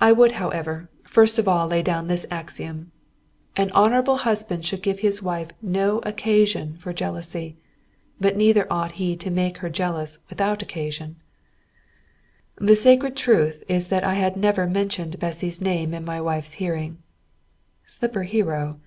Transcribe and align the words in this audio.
I 0.00 0.10
would, 0.10 0.32
however, 0.40 0.88
first 1.04 1.38
of 1.38 1.46
all, 1.46 1.66
lay 1.68 1.82
down 1.82 2.06
this 2.06 2.24
axiom: 2.30 2.92
"An 3.58 3.70
honourable 3.72 4.16
husband 4.16 4.64
should 4.64 4.82
give 4.82 5.00
his 5.00 5.20
wife 5.20 5.48
no 5.60 5.98
occasion 5.98 6.78
for 6.78 6.94
jealousy; 6.94 7.58
but 8.18 8.38
neither 8.38 8.66
ought 8.72 8.92
he 8.92 9.16
to 9.16 9.30
make 9.30 9.58
her 9.58 9.68
jealous 9.68 10.18
without 10.30 10.62
occasion." 10.62 11.16
The 12.56 12.74
sacred 12.74 13.14
truth 13.18 13.62
is 13.68 13.88
that 13.88 14.02
I 14.02 14.14
had 14.14 14.34
never 14.34 14.66
mentioned 14.66 15.18
Bessy's 15.18 15.60
name 15.60 15.92
in 15.92 16.06
my 16.06 16.22
wife's 16.22 16.52
hearing. 16.54 16.96
("Slipper 17.84 18.22
hero!") 18.22 18.80